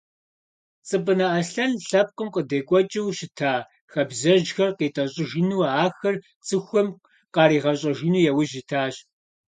Цӏыпӏынэ 0.87 1.27
Аслъэн 1.37 1.71
лъэпкъым 1.87 2.29
къыдекӏуэкӏыу 2.33 3.15
щыта 3.17 3.53
хабзэжьхэр 3.91 4.71
къитӏэщӏыжыну, 4.77 5.61
ахэр 5.83 6.15
цӏыхухэм 6.45 6.87
къаригъэщӏэжыну 7.33 8.25
яужь 8.31 8.55
итащ. 8.61 8.95